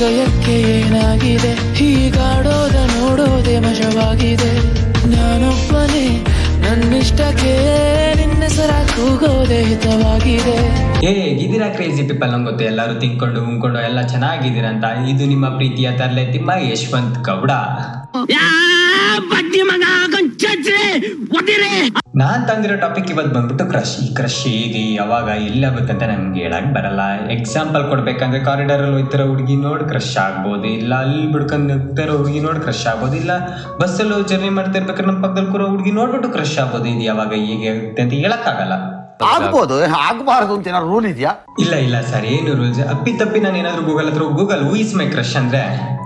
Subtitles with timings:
[0.00, 1.74] ಹೃದಯಕ್ಕೆ ಏನಾಗಿದೆ?
[1.74, 4.52] ಹೀಗಾಡೋದ ನೋಡೋದೆ ಮಜವಾಗಿದೆ.
[5.10, 6.24] ನಾನೊಬ್ಬನೇ
[6.60, 7.52] ನನ್ನಿಷ್ಟಕ್ಕೆ
[8.14, 10.56] ನಿನ್ನೆಸರ ಕೂಗೋದೆ ಹಿತವಾಗಿದೆ.
[11.06, 14.84] ಹೇಗಿದ್ದೀರಾ ಕ್ರೇಜಿ ಪೀಪಲ್ ನಂಗೆ ಗೊತ್ತು ಎಲ್ಲರೂ ತಿನ್ಕೊಂಡು ಉಂಕೊಂಡು ಎಲ್ಲ ಚೆನ್ನಾಗಿದ್ದೀರಂತ?
[14.84, 17.50] ಅಂತ ಇದು ನಿಮ್ಮ ಪ್ರೀತಿಯ ತರಲೆ ತಿಮ್ಮ ಯಶವಂತ್ ಗೌಡ.
[22.14, 27.02] ನಾನ್ ತಂದಿರೋ ಟಾಪಿಕ್ ಇವತ್ತು ಬಂದ್ಬಿಟ್ಟು ಕ್ರಶ್ ಈ ಕ್ರಶ್ ಹೇಗೆ ಯಾವಾಗ ಎಲ್ಲಾಗುತ್ತೆ ಅಂತ ನಮ್ಗೆ ಹೇಳಕ್ ಬರಲ್ಲ.
[27.34, 30.92] ಎಕ್ಸಾಂಪಲ್ ಕೊಡ್ಬೇಕಂದ್ರೆ ಕಾರಿಡಾರ್ ಅಲ್ಲಿ ಹೋಗ್ತಿರೋ ಹುಡುಗಿ ನೋಡಿ ಕ್ರಶ್ ಆಗ್ಬೋದು ಇಲ್ಲ.
[31.04, 33.32] ಅಲ್ಲಿ ಬಿಡ್ಕೊಂಡು ಹೋಗ್ತಿರೋ ಹುಡುಗಿ ನೋಡಿ ಕ್ರಶ್ ಆಗ್ಬೋದು ಇಲ್ಲ.
[33.80, 37.04] ಬಸ್ಸಲ್ಲಿ ಜರ್ನಿ ಮಾಡ್ತಿರ್ಬೇಕಾದ್ರೆ ನಮ್ಮ ಪಕ್ಕದಲ್ಲಿ ಕೂರೋ ಹುಡುಗಿ ನೋಡ್ಬಿಟ್ಟು ಕ್ರಶ್ ಆಗ್ಬೋದು ಇದು.
[37.10, 38.74] ಯಾವಾಗ ಹೇಗೆ ಆಗುತ್ತೆ ಅಂತ ಹೇಳಕ್ಕಾಗಲ್ಲ.
[39.30, 41.32] ಆಗ್ಬೋದು ಆಗ್ಬಾರ್ದು ಅಂತ ಏನಾದ್ರು ರೂಲ್ ಇದೆಯಾ?
[41.58, 45.06] ಇಲ್ಲ ಇಲ್ಲ ಸರ್ ಏನು ರೂಲ್ಸ್ ಅಪ್ಪಿ ತಪ್ಪಿ ನಾನು ಏನಾದ್ರು ಗೂಗಲ್ ಹತ್ರ Google who is my
[45.06, 45.62] crush ಅಂದ್ರೆ?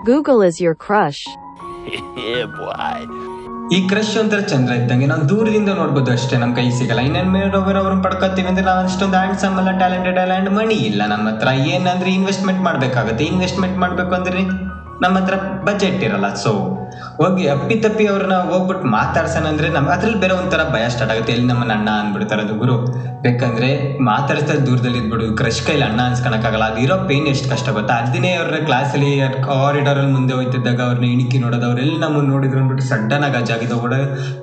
[0.06, 1.22] Google is your crush.
[3.72, 5.06] ಈ ಕ್ರಶ್ ಒಂಥರ ಚಂದ್ರ ಇದ್ದಂಗೆ.
[5.06, 7.00] ನಾವು ದೂರದಿಂದ ನೋಡ್ಬೋದು ಅಷ್ಟೇ ನಮ್ಮ ಕೈ ಸಿಗಲ್ಲ.
[7.00, 11.28] ಇನ್ನೇನು ಮೇಡೋವರ್ ಅವ್ರನ್ನ ಪಡ್ಕೊತೀವಿ ಅಂದ್ರೆ ನಾವು ಅಷ್ಟೊಂದು ಹ್ಯಾಂಡ್ಸಮ್ ಅಲ್ಲ ಟ್ಯಾಲೆಂಟೆಡ್ ಅಲ್ಲ ಆ್ಯಂಡ್ ಮಣಿ ಇಲ್ಲ ನಮ್ಮ
[11.28, 11.48] ಹತ್ರ.
[11.48, 13.24] ಏನಂದ್ರೆ ಇನ್ವೆಸ್ಟ್ಮೆಂಟ್ ಮಾಡಬೇಕಾಗುತ್ತೆ.
[13.24, 14.42] ಇನ್ವೆಸ್ಟ್ಮೆಂಟ್ ಮಾಡಬೇಕು ಅಂದ್ರೆ
[15.00, 16.52] ನಮ್ಮ ಹತ್ರ ಬಜೆಟ್ ಇರಲ್ಲ ಸೊ
[17.16, 21.32] ಹೋಗಿ ಅಪ್ಪಿ ತಪ್ಪಿ ಅವ್ರನ್ನ ಹೋಗ್ಬಿಟ್ಟು ಮಾತಾಡ್ಸೋಣ ಅಂದ್ರೆ ನಮ್ಗೆ ಅದ್ರಲ್ಲಿ ಬೇರೆ ಒಂಥರ ಭಯ ಸ್ಟಾರ್ಟ್ ಆಗುತ್ತೆ.
[21.32, 22.76] ಎಲ್ಲಿ ನಮ್ಮನ್ನ ಅಣ್ಣ ಅಂದ್ಬಿಡ್ತಾರೆ ಅದು ಗುರು.
[23.22, 25.36] ಬೇಕಂದ್ರೆ ಮಾತಾಡ್ಸ್ತಾ ದೂರದಲ್ಲಿ ಇದ್ಬಿಡು.
[25.36, 27.94] ಕ್ರಶ್ ಕೈಲಿ ಅಣ್ಣ ಅನ್ಸ್ಕೊಳಕ್ಕಾಗಲ್ಲ ಅದಿರೋ ಪೇನ್ ಎಷ್ಟು ಕಷ್ಟ ಗೊತ್ತಾ?
[27.94, 29.12] ಅದನ್ನೇ ಅವ್ರ ಕ್ಲಾಸಲ್ಲಿ
[29.46, 33.94] ಕಾರಿಡಾರ್ ಅಲ್ಲಿ ಮುಂದೆ ಹೋಯ್ತಿದ್ದಾಗ ಅವ್ರನ್ನ ಇಣಿಕಿ ನೋಡೋದು ಅವ್ರೆಲ್ಲ ನಮ್ಮನ್ನ ನೋಡಿದ್ರು ಅಂದ್ಬಿಟ್ಟು ಸಡನ್ ಆಗಿ ಅಜ್ಜಾಗಿದ್ದು ಕೂಡ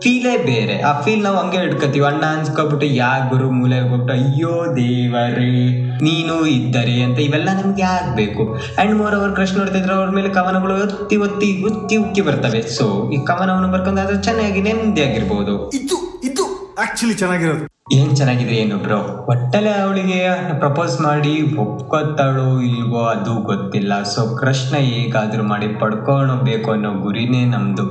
[0.03, 0.81] ಫೀಲೇ ಬೇರೆ.
[0.81, 5.53] ಆ ಫೀಲ್ ನಾವು ಹಂಗೆ ಹಿಡ್ಕೊತೀವಿ ಅಣ್ಣ ಅನ್ಸ್ಕೊಬಿಟ್ಟು, ಯಾ ಗುರು ಮೂಲೆ ಹೋಗ್ಬಿಟ್ಟು, ಅಯ್ಯೋ ದೇವರೇ,
[6.01, 8.43] ನೀನು ಇದ್ದರೆ ಅಂತ ಇವೆಲ್ಲ ನಮ್ಗೆ ಆಗ್ಬೇಕು
[8.79, 12.63] ಅಂಡ್ ಮೋರ್ ಅವ್ರ ಕ್ರಶ್ ನೋಡ್ತಿದ್ರೆ ಅವ್ರ ಮೇಲೆ ಕವನಗಳು ಒತ್ತಿ ಒತ್ತಿ ಉತ್ತಿ ಉಕ್ಕಿ ಬರ್ತವೆ.
[12.77, 15.55] ಸೊ ಈ ಕವನವನ್ನು ಬರ್ಕೊಂಡಾದ್ರೆ ಚೆನ್ನಾಗಿ ನೆಮ್ಮದಿಯಾಗಿರ್ಬೋದು.
[15.81, 16.45] ಇದು ಇದು
[16.85, 17.65] ಆಕ್ಚುಲಿ ಚೆನ್ನಾಗಿರೋದು.
[17.95, 18.97] ಏನ್ ಚೆನ್ನಾಗಿದೆ ಏನು ಬ್ರೋ
[19.31, 20.19] ಒಟ್ಟಲೆ ಅವಳಿಗೆ
[20.59, 23.93] ಪ್ರಪೋಸ್ ಮಾಡಿ ಒಪ್ಕೊತ್ತಾಳು ಇಲ್ವೋ ಅದು ಗೊತ್ತಿಲ್ಲ.
[24.13, 27.85] ಸೊ ಕೃಷ್ಣ ಹೇಗಾದ್ರೂ ಮಾಡಿ ಪಡ್ಕೊಳ್ಬೇಕು ಅನ್ನೋ ಗುರಿನೇ ನಮ್ದು.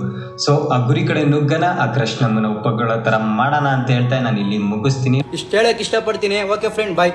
[0.45, 4.59] ಸೊ ಆ ಗುರಿ ಕಡೆ ನುಗ್ಗನ ಆ ಕೃಷ್ಣಮ್ಮನ ಒಪ್ಪಗಳ ಒಪ್ಪಗೊಳ್ಳೋ ತರ ಮಾಡೋಣ ಅಂತ ಹೇಳ್ತಾ ನಾನು ಇಲ್ಲಿ
[4.73, 5.19] ಮುಗಿಸ್ತೀನಿ.
[5.39, 6.39] ಇಷ್ಟ ಹೇಳಕ್ ಇಷ್ಟಪಡ್ತೀನಿ.
[6.55, 7.13] Okay friend bye